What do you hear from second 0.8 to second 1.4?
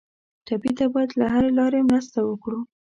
باید له